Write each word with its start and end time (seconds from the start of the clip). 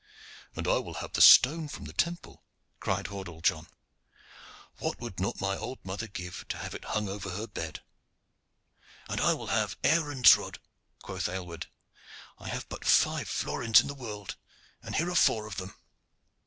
"And 0.55 0.67
I 0.67 0.79
will 0.79 0.95
have 0.95 1.13
the 1.13 1.21
stone 1.21 1.67
from 1.67 1.85
the 1.85 1.93
temple," 1.93 2.43
cried 2.79 3.05
Hordle 3.05 3.39
John. 3.43 3.67
"What 4.79 4.99
would 4.99 5.19
not 5.19 5.39
my 5.39 5.55
old 5.55 5.77
mother 5.85 6.07
give 6.07 6.43
to 6.49 6.57
have 6.57 6.73
it 6.73 6.85
hung 6.85 7.07
over 7.07 7.29
her 7.29 7.45
bed?" 7.45 7.83
"And 9.07 9.21
I 9.21 9.33
will 9.35 9.45
have 9.53 9.77
Aaron's 9.83 10.35
rod," 10.35 10.57
quoth 11.03 11.29
Aylward. 11.29 11.67
"I 12.39 12.47
have 12.49 12.67
but 12.67 12.83
five 12.83 13.29
florins 13.29 13.79
in 13.79 13.85
the 13.87 13.93
world, 13.93 14.37
and 14.81 14.95
here 14.95 15.11
are 15.11 15.15
four 15.15 15.45
of 15.45 15.57
them." 15.57 15.75